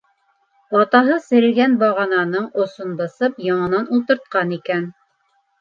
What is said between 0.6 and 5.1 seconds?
Атаһы серегән бағананың осон бысып, яңынан ултыртҡан икән.